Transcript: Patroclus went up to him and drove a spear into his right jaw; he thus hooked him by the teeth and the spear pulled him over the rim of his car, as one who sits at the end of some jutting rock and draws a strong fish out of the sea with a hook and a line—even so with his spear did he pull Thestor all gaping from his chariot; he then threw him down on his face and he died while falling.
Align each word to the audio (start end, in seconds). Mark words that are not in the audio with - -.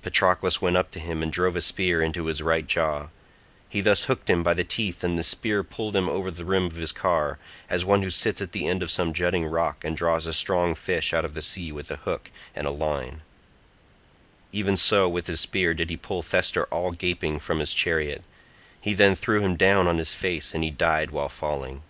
Patroclus 0.00 0.62
went 0.62 0.76
up 0.76 0.92
to 0.92 1.00
him 1.00 1.24
and 1.24 1.32
drove 1.32 1.56
a 1.56 1.60
spear 1.60 2.00
into 2.02 2.26
his 2.26 2.40
right 2.40 2.64
jaw; 2.68 3.08
he 3.68 3.80
thus 3.80 4.04
hooked 4.04 4.30
him 4.30 4.44
by 4.44 4.54
the 4.54 4.62
teeth 4.62 5.02
and 5.02 5.18
the 5.18 5.24
spear 5.24 5.64
pulled 5.64 5.96
him 5.96 6.08
over 6.08 6.30
the 6.30 6.44
rim 6.44 6.66
of 6.66 6.76
his 6.76 6.92
car, 6.92 7.40
as 7.68 7.84
one 7.84 8.02
who 8.02 8.08
sits 8.10 8.40
at 8.40 8.52
the 8.52 8.68
end 8.68 8.80
of 8.84 8.92
some 8.92 9.12
jutting 9.12 9.44
rock 9.44 9.84
and 9.84 9.96
draws 9.96 10.24
a 10.24 10.32
strong 10.32 10.76
fish 10.76 11.12
out 11.12 11.24
of 11.24 11.34
the 11.34 11.42
sea 11.42 11.72
with 11.72 11.90
a 11.90 11.96
hook 11.96 12.30
and 12.54 12.68
a 12.68 12.70
line—even 12.70 14.76
so 14.76 15.08
with 15.08 15.26
his 15.26 15.40
spear 15.40 15.74
did 15.74 15.90
he 15.90 15.96
pull 15.96 16.22
Thestor 16.22 16.66
all 16.70 16.92
gaping 16.92 17.40
from 17.40 17.58
his 17.58 17.74
chariot; 17.74 18.22
he 18.80 18.94
then 18.94 19.16
threw 19.16 19.40
him 19.40 19.56
down 19.56 19.88
on 19.88 19.98
his 19.98 20.14
face 20.14 20.54
and 20.54 20.62
he 20.62 20.70
died 20.70 21.10
while 21.10 21.28
falling. 21.28 21.82